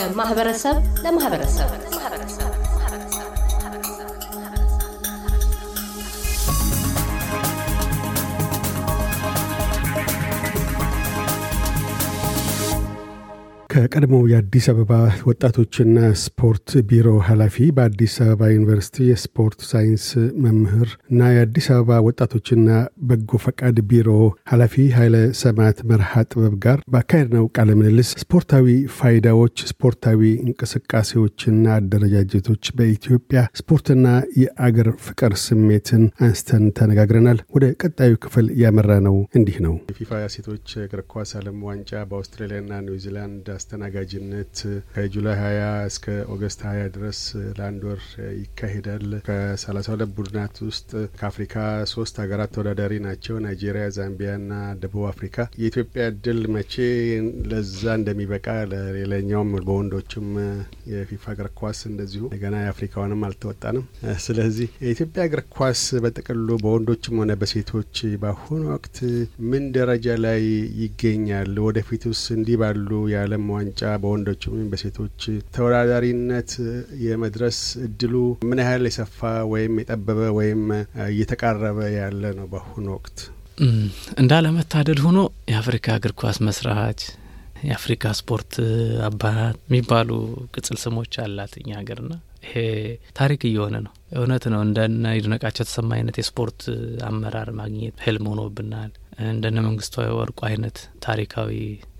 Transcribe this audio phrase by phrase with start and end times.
[0.00, 1.68] ከማህበረሰብ ለማህበረሰብ
[13.83, 14.91] ከቀድሞው የአዲስ አበባ
[15.27, 20.05] ወጣቶችና ስፖርት ቢሮ ኃላፊ በአዲስ አበባ ዩኒቨርሲቲ የስፖርት ሳይንስ
[20.43, 22.67] መምህር እና የአዲስ አበባ ወጣቶችና
[23.07, 24.09] በጎ ፈቃድ ቢሮ
[24.51, 28.67] ኃላፊ ኃይለ ሰማዕት መርሃ ጥበብ ጋር ባካሄድነው ቃለ ምልልስ ስፖርታዊ
[28.97, 34.05] ፋይዳዎች፣ ስፖርታዊ እንቅስቃሴዎችና አደረጃጀቶች በኢትዮጵያ ስፖርትና
[34.41, 41.33] የአገር ፍቅር ስሜትን አንስተን ተነጋግረናል። ወደ ቀጣዩ ክፍል ያመራነው እንዲህ ነው። የፊፋ ሴቶች እግር ኳስ
[41.39, 44.55] ዓለም ዋንጫ በአውስትራሊያና ኒውዚላንድ አስተናጋጅነት
[44.93, 47.19] ከጁላይ 20 እስከ ኦገስት 20 ድረስ
[47.57, 48.01] ለአንድ ወር
[48.39, 51.53] ይካሄዳል። ከሰላሳ ሁለት ቡድናት ውስጥ ከአፍሪካ
[51.93, 56.75] ሶስት ሀገራት ተወዳዳሪ ናቸው፣ ናይጄሪያ፣ ዛምቢያና ደቡብ አፍሪካ። የኢትዮጵያ እድል መቼ
[57.51, 60.27] ለዛ እንደሚበቃ ለሌላኛውም በወንዶችም
[60.91, 63.87] የፊፋ እግር ኳስ እንደዚሁ ገና የአፍሪካውንም አልተወጣንም።
[64.25, 68.99] ስለዚህ የኢትዮጵያ እግር ኳስ በጥቅሉ በወንዶችም ሆነ በሴቶች በአሁኑ ወቅት
[69.49, 70.43] ምን ደረጃ ላይ
[70.83, 71.55] ይገኛል?
[71.65, 72.77] ወደፊትስ እንዲህ ባሉ
[73.11, 75.19] የዓለም ዋንጫ በወንዶችም በሴቶች
[75.55, 76.51] ተወዳዳሪነት
[77.05, 78.13] የመድረስ እድሉ
[78.49, 79.19] ምን ያህል የሰፋ
[79.51, 80.63] ወይም የጠበበ ወይም
[81.07, 82.47] እየተቃረበ ያለ ነው?
[82.51, 83.19] በአሁኑ ወቅት
[84.21, 87.01] እንዳለመታደል ሆኖ የአፍሪካ እግር ኳስ መስራች
[87.63, 88.53] የአፍሪካ ስፖርት
[89.07, 90.09] አባት የሚባሉ
[90.53, 92.13] ቅጽል ስሞች አላት እኛ ሀገርና
[92.45, 92.53] ይሄ
[93.17, 96.61] ታሪክ እየሆነ ነው። እውነት ነው። እንደነ ይድነቃቸው ተሰማ አይነት የስፖርት
[97.07, 98.91] አመራር ማግኘት ህልም ሆኖብናል።
[99.29, 101.51] እንደነ መንግስቱ ወርቁ አይነት ታሪካዊ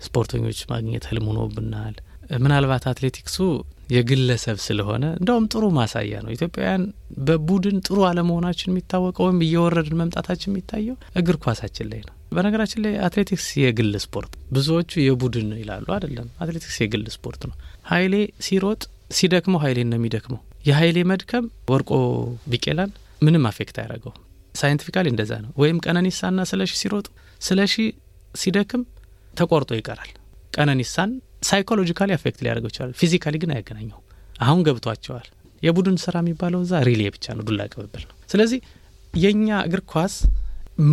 [0.06, 1.94] ስፖርተኞች ማግኘት ህልም ሆኖብናል።
[2.42, 3.36] ምናልባት አትሌቲክሱ
[3.94, 6.82] የግለሰብ ስለሆነ እንደውም ጥሩ ማሳያ ነው። ኢትዮጵያውያን
[7.26, 13.46] በቡድን ጥሩ አለመሆናችን የሚታወቀው ወይም እየወረድን መምጣታችን የሚታየው እግር ኳሳችን ላይ ነው። በነገራችን ላይ አትሌቲክስ
[13.62, 17.56] የግል ስፖርት፣ ብዙዎቹ የቡድን ይላሉ። አይደለም፣ አትሌቲክስ የግል ስፖርት ነው።
[17.90, 18.14] ሀይሌ
[18.46, 18.82] ሲሮጥ
[19.12, 21.90] ሲደክመው ሀይሌን ነው የሚደክመው። የሀይሌ መድከም ወርቆ
[22.50, 22.90] ቢቄላን
[23.22, 24.14] ምንም affect አያደርገው።
[24.54, 27.06] scientifically እንደዛ ነው። ወይም ቀነኒሳና ስለሺ ሲሮጡ
[27.40, 27.74] ስለሺ
[28.34, 28.82] ሲደክም
[29.34, 30.10] ተቆርጦ ይቀራል።
[30.56, 31.10] ቀነኒሳን
[31.48, 34.00] psychologically affect ሊያደርገው ይችላል። physically ግን አያገናኘው።
[34.40, 35.28] አሁን ገብቷቸዋል።
[35.62, 38.60] የቡድን ስራ የሚባለው እዛ relay ብቻ ነው፣ ዱላ ቅብብል ነው። ስለዚህ
[39.14, 40.14] የእኛ እግር ኳስ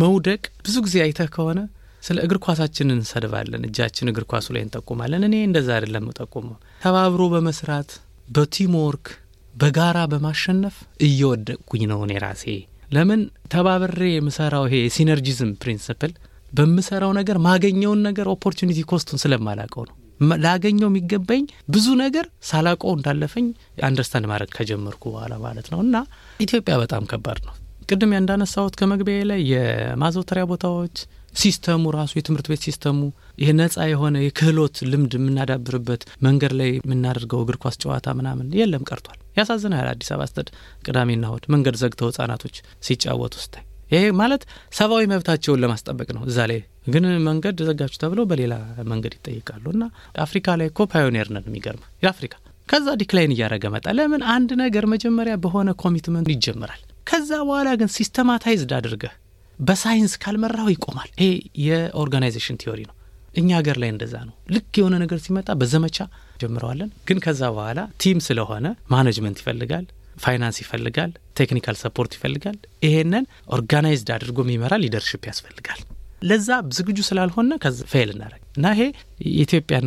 [0.00, 1.60] መውደቅ ብዙ ጊዜ አይተህ ከሆነ
[2.02, 7.90] ስለ እግር ኳሳችን እንሰድባለን፣ እጃችን እግር ኳሱ ላይ እንጠቁማለን። እኔ እንደዛ አይደለም ጠቁመው ተባብሮ በመስራት
[8.28, 9.08] በ team work
[9.54, 10.76] በጋራ በማሸነፍ
[11.06, 12.44] እየወደቅኩኝ ነው እኔ ራሴ።
[12.90, 13.20] ለምን
[13.52, 16.12] ተባብሬ የምሰራው ይሄ የ synergism principle
[16.52, 19.96] በምሰራው ነገር ማገኘውን ነገር opportunity cost ኡን ስለማላቀው ነው።
[20.44, 21.42] ላገኘው የሚገባኝ
[21.74, 23.46] ብዙ ነገር ሳላቀው እንዳለፈኝ
[23.86, 25.96] understand ማድረግ ከጀመርኩ በኋላ ማለት ነው። እና
[26.40, 27.54] ኢትዮጵያ በጣም ከባድ ነው።
[27.88, 30.96] ቅድም እንዳነሳሁት ከመግቢያ ላይ የማዘውተሪያ ቦታዎች
[31.34, 32.98] system ኡ ራሱ የትምህርት ቤት system ኡ
[33.38, 39.18] ይህ ነጻ የሆነ የክህሎት ልምድ የምናዳብርበት መንገድ ላይ የምናደርገው እግር ኳስ ጨዋታ ምናምን የለም ቀርቷል።
[39.36, 40.48] ያሳዝናል። አዲስ አበባ ስተድ
[40.84, 44.42] ቅዳሜና እሁድ መንገድ ዘግተው ህጻናቶች ሲጫወቱ ስታይ ይሄ ማለት
[44.78, 48.54] ሰብአዊ መብታቸውን ለማስጠበቅ ነው። እዛ ላይ ግን መንገድ ዘጋችሁ ተብለው በሌላ
[48.90, 49.84] መንገድ ይጠይቃሉ። እና
[50.24, 52.34] አፍሪካ ላይ እኮ pioneer ነን። የሚገርም የአፍሪካ
[52.68, 58.72] ከዛ decline እያደረገ መጣ። ለምን አንድ ነገር መጀመሪያ በሆነ commitment ይጀምራል። ከዛ በኋላ ግን systematized
[58.76, 59.14] አድርገህ
[59.60, 61.30] በሳይንስ ካልመራው ይቆማል። ይሄ
[61.66, 62.94] የ organization theory ነው።
[63.34, 65.98] እኛ ሀገር ላይ እንደዛ ነው። ልክ የሆነ ነገር ሲመጣ በዘመቻ
[66.40, 69.84] ጀምረዋለን። ግን ከዛ በኋላ team ስለሆነ management ይፈልጋል፣
[70.16, 72.56] ፋይናንስ ይፈልጋል፣ technical support ይፈልጋል።
[72.86, 73.24] ይሄንን
[73.56, 75.80] organized አድርጎ የሚመራ leadership ያስፈልጋል።
[76.22, 78.82] ለዛ ዝግጁ ስላልሆነ ከዚ fail እናደረግ እና ይሄ
[79.28, 79.86] የኢትዮጵያን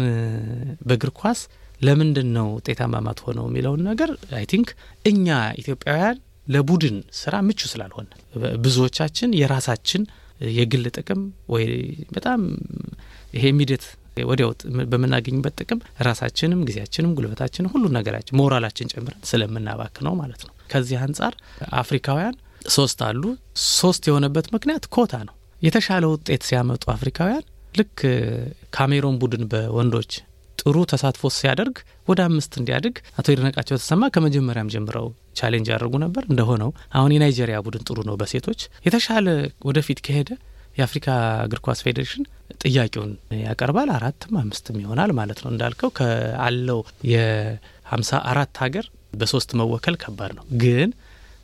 [0.88, 1.42] በእግር ኳስ
[1.82, 4.70] ለምንድን ነው ውጤታማ ማትሆነው የሚለውን ነገር I think
[5.06, 5.28] እኛ
[5.62, 6.18] ኢትዮጵያውያን
[6.48, 8.08] ለቡድን ስራ ምቹ ስላልሆነ
[8.64, 10.02] ብዙዎቻችን የራሳችን
[10.56, 11.22] የግል ጥቅም
[11.54, 11.66] ወይ
[12.16, 12.40] በጣም
[13.34, 13.84] ይሄ immediate
[14.30, 14.50] ወዲያው
[14.92, 21.34] በምናገኝበት ጥቅም ራሳችንም ጊዜያችንም ጉልበታችንም ሁሉ ነገራችን ሞራላችን ጨምረን ስለምናባክን ነው ማለት ነው። ከዚህ አንጻር
[21.82, 22.36] አፍሪካውያን
[22.72, 23.24] ሶስት አሉ።
[23.72, 27.44] ሶስት የሆነበት ምክንያት ኮታ ነው። የተሻለ ውጤት ሲያመጡ አፍሪካውያን
[27.76, 27.98] ልክ
[28.72, 30.12] ካሜሮን ቡድን በወንዶች
[30.58, 31.76] ጥሩ ተሳትፎ ሲያደርግ
[32.08, 35.08] ወደ አምስት እንዲያድግ አቶ ይድነቃቸው ተሰማ ከመጀመሪያም ጀምረው
[35.40, 39.28] challenge ያደርጉ ነበር። እንደሆነው አሁን የናይጄሪያ ቡድን ጥሩ ነው በሴቶች የተሻለ
[39.70, 40.30] ወደፊት ከሄደ
[40.78, 41.08] የአፍሪካ
[41.46, 42.24] እግር ኳስ ፌዴሬሽን
[42.64, 43.12] ጥያቄውን
[43.42, 46.80] ያቀርባል። አራትም አምስትም ይሆናል ማለት ነው። እንዳልከው ከአለው
[47.14, 50.90] የሀምሳ አራት ሀገር በሶስት መወከል ከባድ ነው። ግን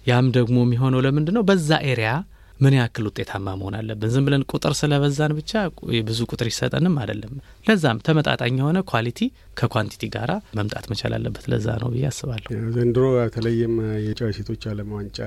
[0.06, 1.44] ያም ደግሞ የሚሆነው ለምንድን ነው?
[1.50, 2.12] በዛ area
[2.60, 5.52] ምን ያክል ውጤታማ መሆን አለብን። ዝም ብለን ቁጥር ስለበዛን ብቻ
[6.08, 7.34] ብዙ ቁጥር ይሰጠንም አይደለም።
[7.68, 9.20] ለዛም ተመጣጣኝ የሆነ quality
[9.60, 13.74] ከ quantity ጋራ መምጣት መቻል አለበት። ለዛ ነው ብዬ አስባለሁ። ዘንድሮ በተለይም
[14.06, 15.18] የጨዋ ሴቶች ዓለም ዋንጫ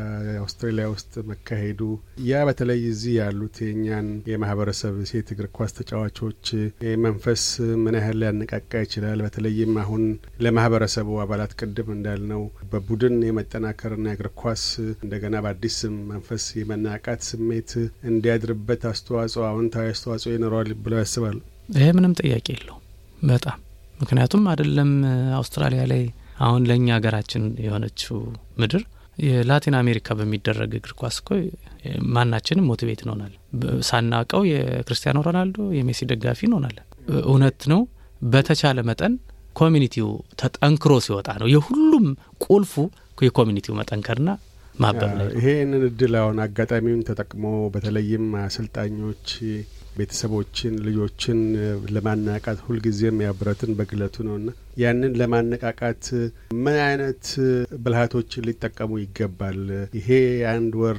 [0.42, 1.80] አውስትራሊያ ውስጥ መካሄዱ
[2.28, 6.44] ያ በተለይ እዚህ ያሉት የእኛን የማህበረሰብ ሴት እግር ኳስ ተጫዋቾች
[7.04, 7.44] መንፈስ
[7.82, 9.18] ምን ያህል ሊያነቃቃ ይችላል?
[9.26, 10.04] በተለይም አሁን
[10.44, 12.42] ለማህበረሰቡ አባላት ቅድም እንዳልነው
[12.72, 14.64] በቡድን የመጠናከርና የእግር ኳስ
[15.04, 15.78] እንደገና በአዲስ
[16.12, 17.70] መንፈስ የመናቃት ስሜት
[18.12, 21.36] እንዲያድርበት አስተዋጽኦ አዎንታዊ አስተዋጽኦ ይኖረዋል ብለው ያስባሉ?
[21.76, 22.78] ይሄ ምንም ጥያቄ የለው
[23.26, 23.58] በጣም
[24.02, 24.90] ምክንያቱም አይደለም
[25.38, 26.02] አውስትራሊያ ላይ
[26.44, 28.16] አሁን ለእኛ ሀገራችን የሆነችው
[28.60, 28.82] ምድር
[29.24, 31.30] የላቲን አሜሪካ በሚደረግ እግር ኳስ እኮ
[32.14, 33.40] ማናችንም motivate እንሆናለን።
[33.88, 36.86] ሳናቀው የክርስቲያኖ ሮናልዶ የሜሲ ደጋፊ እንሆናለን።
[37.26, 37.80] እውነት ነው።
[38.26, 39.14] በተቻለ መጠን
[39.56, 40.08] community ው
[40.40, 42.06] ተጠንክሮ ሲወጣ ነው የሁሉም
[42.46, 42.74] ቁልፉ
[43.18, 44.30] የ community ው መጠንከርና
[44.74, 47.44] ማበብ ላይ ይሄንን እድል አሁን አጋጣሚውን ተጠቅሞ
[47.74, 49.26] በተለይም አሰልጣኞች
[49.96, 51.38] ቤተሰቦችን፣ ልጆችን
[51.94, 54.50] ለማነቃቃት ሁልጊዜም ያብረትን በግለቱ ነውና
[54.82, 56.04] ያንን ለማነቃቃት
[56.64, 57.24] ምን አይነት
[57.82, 59.58] ብልሃቶችን ሊጠቀሙ ይገባል?
[59.98, 60.08] ይሄ
[60.52, 60.98] አንድ ወር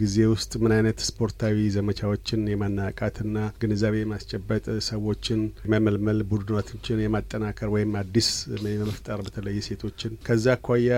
[0.00, 8.28] ጊዜ ውስጥ ምን አይነት ስፖርታዊ ዘመቻዎችን የማነቃቃትና ግንዛቤ የማስጨበጥ ሰዎችን የመመልመል ቡድኖችን የማጠናከር ወይም አዲስ
[8.74, 10.92] የመፍጠር በተለይ ሴቶችን ከዛ አኳያ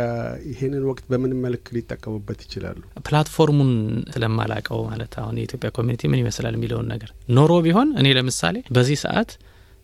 [0.50, 2.82] ይሄንን ወቅት በምን መልክ ሊጠቀሙበት ይችላሉ?
[3.06, 3.72] platform ኡን
[4.14, 9.30] ስለማላቀው ማለት አሁን የኢትዮጵያ community ምን ይመስላል የሚለውን ነገር ኖሮ ቢሆን እኔ ለምሳሌ በዚህ ሰዓት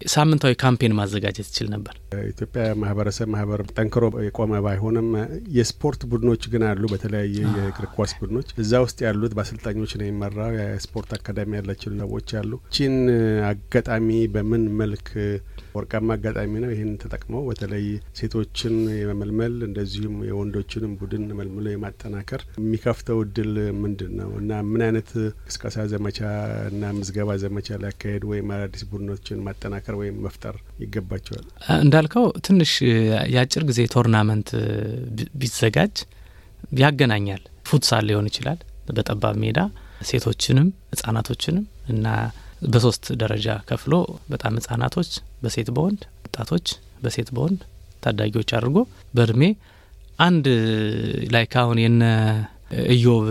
[0.00, 1.94] ሳምንታዊ campaign ማዘጋጀት ይችል ነበር።
[2.26, 5.08] ኢትዮጵያ ማህበረሰብ ማህበር ጠንክሮ የቆመ ባይሆንም
[5.56, 11.10] የስፖርት ቡድኖች ግን አሉ። በተለያየ የእግር ኳስ ቡድኖች እዛ ውስጥ ያሉት በአሰልጣኞች ነው የሚመራው። የስፖርት
[11.16, 12.96] አካዳሚ ያላቸው ሰዎች አሉ። ይቺን
[13.50, 15.08] አጋጣሚ በምን መልክ
[15.76, 17.86] ወርቃማ አጋጣሚ ነው። ይህን ተጠቅመው በተለይ
[18.18, 23.52] ሴቶችን የመመልመል እንደዚሁም የወንዶችንም ቡድን መልምሎ የማጠናከር የሚከፍተው እድል
[23.82, 25.10] ምንድን ነው እና ምን አይነት
[25.48, 26.20] ቅስቀሳ ዘመቻ
[26.70, 31.44] እና ምዝገባ ዘመቻ ሊያካሄዱ ወይም አዳዲስ ቡድኖችን ማጠናከር ወይም መፍጠር ይገባቸዋል?
[31.78, 32.72] እንዳልከው ትንሽ
[33.32, 34.48] የአጭር ጊዜ tournament
[35.40, 35.94] ቢዘጋጅ
[36.80, 38.58] ያገናኛል። futsal ሊሆን ይችላል
[38.90, 39.58] በጠባብ ሜዳ
[40.08, 42.06] ሴቶችንም ህጻናቶችንም እና
[42.66, 43.94] በሶስት ደረጃ ከፍሎ
[44.30, 45.10] በጣም ህጻናቶች
[45.42, 46.66] በሴት በወንድ ወጣቶች
[47.02, 47.60] በሴት በወንድ
[48.02, 48.78] ታዳጊዎች አድርጎ
[49.14, 49.42] በእድሜ
[50.18, 50.46] አንድ
[51.34, 52.04] ላይ ካሁን የነ
[52.92, 53.26] እዮብ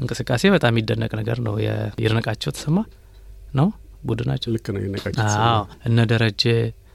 [0.00, 1.54] እንቅስቃሴ በጣም የሚደነቅ ነገር ነው።
[1.98, 2.78] ይድነቃቸው ተሰማ
[3.54, 3.68] ነው
[4.10, 4.82] ቡድናቸው ልክ ነው።
[5.88, 6.44] እነ ደረጀ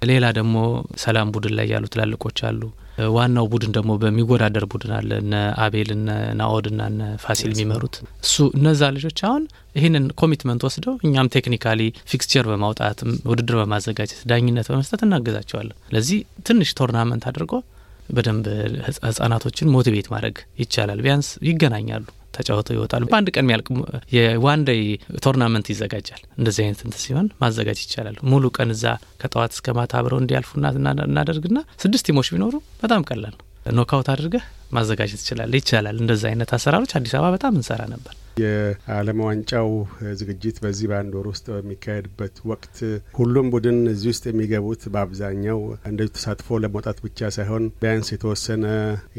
[0.10, 0.56] ሌላ ደግሞ
[1.04, 2.62] ሰላም ቡድን ላይ ያሉ ትላልቆች አሉ።
[3.14, 7.96] ዋናው ቡድን ደግሞ በሚወዳደር ቡድን አለ እነ አቤል እነ ናኦድ ና እነ ፋሲል የሚመሩት
[8.26, 9.44] እሱ እነዛ ልጆች አሁን
[9.76, 11.82] ይህንን commitment ወስደው እኛም technically
[12.12, 13.00] fixture በማውጣት
[13.32, 17.54] ውድድር በማዘጋጀት ዳኝነት በመስጠት እናገዛቸዋለን። ለዚህ ትንሽ tournament አድርጎ
[18.10, 18.46] በደንብ
[19.06, 23.68] ህጻናቶችን motivate ማድረግ ይቻላል። ቢያንስ ይገናኛሉ፣ ተጫውተው ይወጣሉ። በአንድ ቀን የሚያልቅ
[24.16, 24.82] የ one day
[25.26, 28.86] tournament ይዘጋጃል። እንደዚህ አይነት እንትን ሲሆን ማዘጋጅ ይቻላል። ሙሉ ቀን እዛ
[29.22, 30.66] ከጠዋት እስከ ማታ አብረው እንዲያልፉና
[31.08, 32.54] እናደርግና ስድስት team ኦች ቢኖሩ
[32.84, 33.46] በጣም ቀላል ነው።
[33.78, 39.68] knockout አድርገህ ማዘጋጀት ይችላል ይቻላል። እንደዚህ አይነት አሰራሮች አዲስ አበባ በጣም እንሰራ ነበር። የዓለም ዋንጫው
[40.20, 42.78] ዝግጅት በዚህ በአንድ ወር ውስጥ በሚካሄድበት ወቅት
[43.18, 45.60] ሁሉም ቡድን እዚህ ውስጥ የሚገቡት በአብዛኛው
[45.90, 48.66] እንደ ተሳትፎ ለመውጣት ብቻ ሳይሆን ቢያንስ የተወሰነ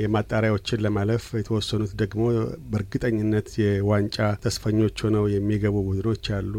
[0.03, 2.25] የማጣሪያዎችን ለማለፍ የተወሰኑት ደግሞ
[2.73, 6.55] በእርግጠኝነት የዋንጫ ተስፈኞች ሆነው የሚገቡ ቡድኖች አሉ።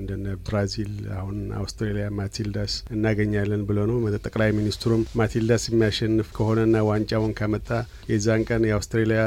[0.00, 7.68] እንደነ ብራዚል፣ አሁን አውስትራሊያ ማቲልዳስ እናገኛለን ብሎ ነው። ጠቅላይ ሚኒስትሩም ማቲልዳስ የሚያሸንፍ ከሆነና ዋንጫውን ካመጣ
[8.10, 9.22] የዛን ቀን የአውስትራሊያ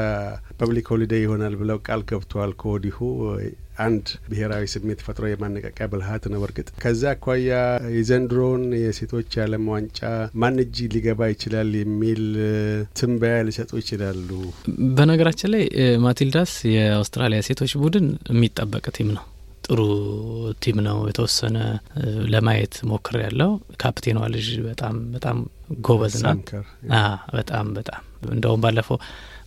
[0.58, 2.98] public holiday ይሆናል ብለው ቃል ገብተዋል። ከወዲሁ
[3.84, 7.52] አንድ ብሔራዊ ስሜት ፈጥሮ የማነቃቂያ ብልሃት ነው። በእርግጥ ከዛ አኳያ
[7.96, 10.00] የዘንድሮውን የሴቶች የዓለም ዋንጫ
[10.42, 12.22] ማን እጅ ሊገባ ይችላል የሚል
[12.98, 14.28] ትንበያ ሊሰጡ ይችላሉ?
[14.96, 15.64] በነገራችን ላይ
[16.06, 19.24] ማቲልዳስ የአውስትራሊያ ሴቶች ቡድን የሚጠበቅ team ነው።
[19.64, 19.80] ጥሩ
[20.62, 21.58] team ነው። የተወሰነ
[22.32, 23.50] ለማየት ሞክር ያለው
[23.82, 25.38] ካፕቴኗ ልጅ በጣም በጣም
[25.86, 26.50] ጎበዝ ናት።
[27.36, 28.98] በጣም በጣም እንደውም ባለፈው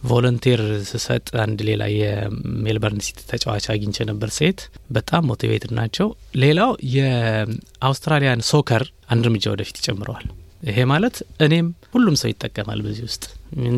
[0.04, 4.60] volunteer ስሰጥ አንድ ሌላ የሜልበርን ሲቲ ተጫዋች አግኝቼ ነበር። ሴት
[4.92, 6.08] በጣም motivated ናቸው።
[6.44, 10.28] ሌላው የአውስትራሊያን soccer አንድ እርምጃ ወደፊት ይጨምረዋል።
[10.64, 13.24] ይሄ ማለት እኔም ሁሉም ሰው ይጠቀማል። በዚህ ውስጥ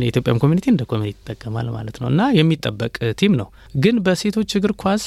[0.02, 5.04] የኢትዮጵያም community እንደ community ይጠቀማል ማለት ነው እና የሚጠበቅ team ነው። ግን በሴቶች እግር ኳስ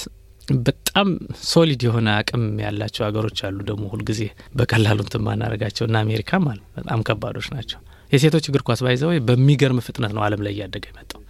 [0.62, 1.08] በጣም
[1.46, 4.22] solid የሆነ አቅም ያላቸው ሀገሮች አሉ። ደግሞ ሁልጊዜ
[4.54, 7.80] በቀላሉ እንትን ማናረጋቸው እና አሜሪካም አለ በጣም ከባዶች ናቸው።
[8.12, 11.20] የሴቶች እግር ኳስ ባይዘው በሚገርም ፍጥነት ነው ዓለም ላይ እያደገ የመጣው።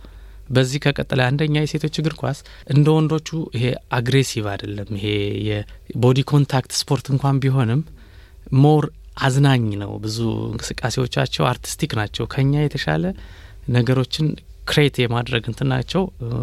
[0.48, 2.38] በዚህ ከቀጠለ አንደኛ የሴቶች እግር ኳስ
[2.68, 5.06] እንደ ወንዶቹ ይሄ aggressive አይደለም። ይሄ
[5.48, 7.82] የ body contact ስፖርት እንኳን ቢሆንም
[8.62, 8.86] more
[9.18, 10.18] አዝናኝ ነው። ብዙ
[10.52, 13.04] እንቅስቃሴዎቻቸው artistic ናቸው። ከኛ የተሻለ
[13.68, 14.26] ነገሮችን
[14.64, 16.02] create የማድረግ እንትን ናቸው።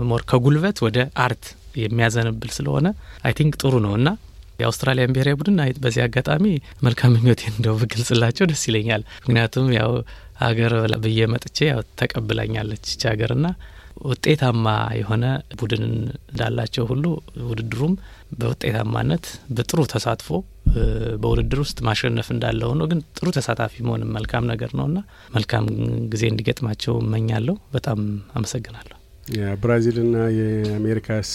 [0.10, 1.46] more ከጉልበት ወደ art
[1.82, 2.88] የሚያዘንብል ስለሆነ
[3.26, 4.10] I think ጥሩ ነው እና
[4.60, 6.46] የአውስትራሊያን ብሔራዊ ቡድን በዚህ አጋጣሚ
[6.86, 9.92] መልካም ምኞቴን እንደው ብገልጽላቸው ደስ ይለኛል። ምክንያቱም ያው
[10.42, 13.48] ሀገር ብዬ መጥቼ ያው ተቀብላኛለች ይች ሀገርና
[14.10, 14.66] ውጤታማ
[15.00, 15.26] የሆነ
[15.60, 17.06] ቡድን እንዳላቸው ሁሉ
[17.50, 17.94] ውድድሩም
[18.40, 20.30] በውጤታማነት በጥሩ ተሳትፎ
[21.22, 25.00] በውድድር ውስጥ ማሸነፍ እንዳለ ሆኖ ግን ጥሩ ተሳታፊ መሆንም መልካም ነገር ነውና
[25.36, 25.66] መልካም
[26.12, 28.00] ጊዜ እንዲገጥማቸው እመኛለሁ። በጣም
[28.34, 28.96] አመሰግናለሁ።
[29.38, 31.32] የብራዚልና የአሜሪካስ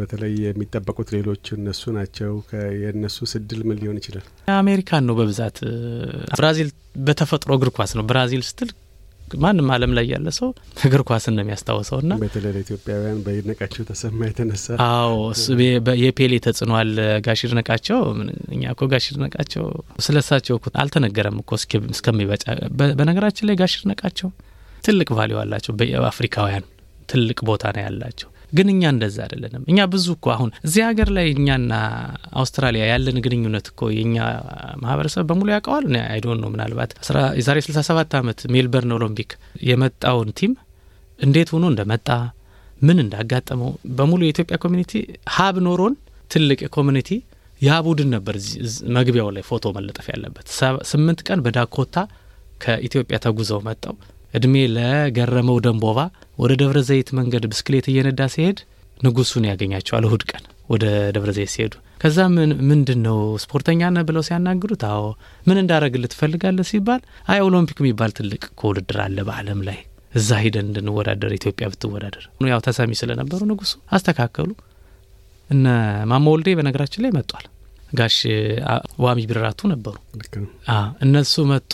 [0.00, 2.32] በተለይ የሚጠበቁት ሌሎች እነሱ ናቸው።
[2.82, 4.26] የእነሱ ስድል ምን ሊሆን ይችላል?
[4.56, 5.58] አሜሪካን ነው በብዛት።
[6.32, 6.70] ብራዚል
[7.06, 8.70] በተፈጥሮ እግር ኳስ ነው። ብራዚል ስትል
[9.36, 10.48] ማንም ዓለም ላይ ያለ ሰው
[10.86, 15.16] እግር ኳስን ነው የሚያስታውሰው ና በተለይ ለኢትዮጵያውያን በይድነቃቸው ተሰማ የተነሳ አዎ
[16.02, 17.98] የፔሌ ተጽዕኖ አለ። ጋሽ ይድነቃቸው
[18.54, 19.64] እኛ እኮ ጋሽ ይድነቃቸው
[20.06, 21.50] ስለ እሳቸው አልተነገረም እኮ
[21.92, 22.44] እስከሚበጫ።
[23.00, 24.30] በነገራችን ላይ ጋሽ ይድነቃቸው
[24.84, 26.66] ትልቅ value አላቸው። በአፍሪካውያን
[27.08, 31.26] ትልቅ ቦታ ነው ያላቸው። ግን እኛ እንደዛ አይደለንም። እኛ ብዙ እኮ አሁን እዚህ ሀገር ላይ
[31.34, 31.72] እኛና
[32.40, 34.16] አውስትራሊያ ያለን ግንኙነት እኮ የእኛ
[34.82, 36.92] ማህበረሰብ በሙሉ ያውቀዋል። I don't know ምናልባት
[37.38, 39.32] የዛሬ 67 ዓመት ሜልበርን ኦሎምፒክ
[39.70, 40.52] የመጣውን team
[41.18, 42.08] እንዴት ሆኖ እንደመጣ
[42.80, 44.92] ምን እንዳጋጠመው በሙሉ የኢትዮጵያ community
[45.36, 45.94] hub ኖሮን
[46.30, 47.10] ትልቅ community
[47.60, 48.36] ያ ቡድን ነበር
[48.96, 50.46] መግቢያው ላይ ፎቶ መለጠፍ ያለበት።
[50.90, 51.94] ስምንት ቀን በዳኮታ
[52.64, 53.94] ከኢትዮጵያ ተጉዘው መጣው
[54.36, 55.98] እድሜ ለገረመው ደንቦባ
[56.38, 58.58] ወደ ደብረ ዘይት መንገድ ብስክሌት እየነዳ ሲሄድ
[59.00, 64.22] ንጉሱን ያገኛቸዋል። እሁድ ቀን ወደ ደብረ ዘይት ሲሄዱ ከዛ ምን ምንድን ነው ስፖርተኛ ነህ ብለው
[64.28, 65.04] ሲያናግሩት፣ አዎ
[65.46, 69.78] ምን እንዳረግልህ ትፈልጋለህ ሲባል፣ አይ ኦሎምፒክ የሚባል ትልቅ ውድድር አለ በዓለም ላይ
[70.12, 74.50] እዛ ሂደን እንድንወዳደር ኢትዮጵያ ብትወዳደር። ያው ተሰሚ ስለነበሩ ንጉሱ አስተካከሉ።
[75.50, 75.64] እነ
[76.10, 77.44] ማሞ ወልዴ በነገራችን ላይ መጧል።
[77.92, 78.16] ጋሽ
[79.04, 79.96] ዋሚ ቢራቱ ነበሩ።
[81.06, 81.72] እነሱ መጡ።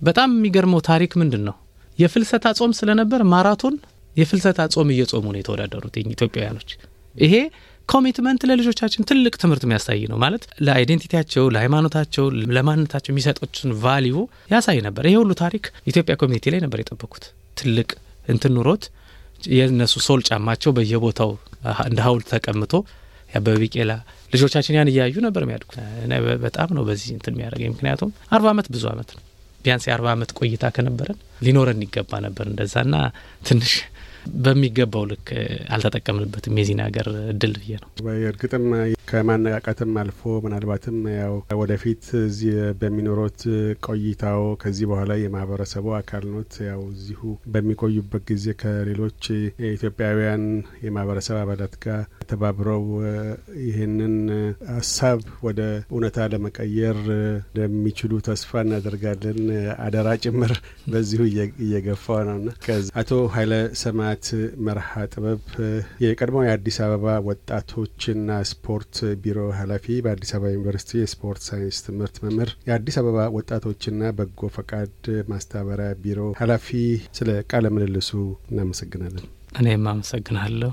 [0.00, 1.56] በጣም የሚገርመው ታሪክ ምንድን ነው
[2.02, 3.74] የፍልሰታ ጾም ስለነበር ማራቶን
[4.16, 6.70] የፍልሰታ ጾም እየጾሙ ነው የተወዳደሩት ኢትዮጵያውያኖች።
[7.16, 7.34] ይሄ
[7.88, 12.24] commitment ለልጆቻችን ትልቅ ትምህርት የሚያሳይ ነው ማለት ለ identity ያቸው፣ ለሃይማኖታቸው፣
[12.56, 14.16] ለማንነታቸው የሚሰጡትን value
[14.52, 17.24] ያሳይ ነበር። ይሄ ሁሉ ታሪክ ኢትዮጵያ community ላይ ነበር የጠበቁት።
[17.58, 17.88] ትልቅ
[18.28, 18.84] እንትን ኑሮት
[19.50, 21.30] የእነሱ ሶል ጫማቸው በየቦታው
[21.88, 22.74] እንደ ሀውልት ተቀምጦ
[23.32, 23.58] የአበበ
[24.32, 25.76] ልጆቻችን ያን እያዩ ነበር የሚያድጉት።
[26.44, 29.22] በጣም ነው በዚህ እንትን የሚያደርገኝ ምክንያቱም አርባ ዓመት ብዙ ዓመት ነው
[29.64, 32.94] ቢያንስ የአርባ ዓመት ቆይታ ከነበረን ሊኖረን ይገባ ነበር እንደዛና
[33.46, 33.72] ትንሽ
[34.38, 35.28] በሚገባው ልክ
[35.74, 37.88] አልተጠቀምንበትም የዚህን ሀገር እድል ብዬ ነው።
[38.28, 38.66] እርግጥም
[39.08, 43.40] ከማነቃቃትም አልፎ ምናልባትም ያው ወደፊት እዚህ በሚኖሩት
[43.86, 47.22] ቆይታው ከዚህ በኋላ የማህበረሰቡ አካል ኖት ያው እዚሁ
[47.54, 49.20] በሚቆዩበት ጊዜ ከሌሎች
[49.64, 50.44] የኢትዮጵያውያን
[50.86, 52.00] የማህበረሰብ አባላት ጋር
[52.32, 52.84] ተባብረው
[53.66, 54.14] ይህንን
[54.72, 55.60] ሀሳብ ወደ
[55.92, 56.98] እውነታ ለመቀየር
[57.44, 59.40] እንደሚችሉ ተስፋ እናደርጋለን።
[59.84, 60.52] አደራ ጭምር
[60.92, 61.22] በዚሁ
[61.64, 62.48] እየገፋ ነውና
[63.00, 64.26] አቶ ኃይለ ሰማያት
[64.66, 65.42] መርሃ ጥበብ
[66.04, 68.18] የቀድሞው የአዲስ አበባ ወጣቶችና
[68.52, 69.70] ስፖርት ቢሮ ኃላፊ፣
[70.04, 74.94] በአዲስ አበባ ዩኒቨርሲቲ የስፖርት ሳይንስ ትምህርት መምህር፣ የአዲስ አበባ ወጣቶችና በጎ ፈቃድ
[75.32, 76.68] ማስተባበሪያ ቢሮ ኃላፊ፣
[77.18, 78.10] ስለ ቃለ ምልልሱ
[78.50, 79.26] እናመሰግናለን።
[79.60, 80.72] እኔም አመሰግናለሁ።